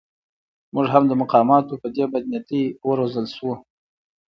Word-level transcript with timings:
موږ 0.73 0.85
هم 0.93 1.03
د 1.07 1.11
مقاماتو 1.21 1.73
په 1.81 1.87
دې 1.95 2.03
بدنیتۍ 2.13 2.63
و 2.85 2.89
روزل 2.99 3.25
شوو. 3.35 3.53